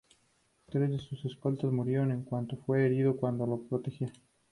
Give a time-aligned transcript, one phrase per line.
[0.65, 4.11] Tres de sus escoltas murieron y un cuarto fue herido cuando lo protegía.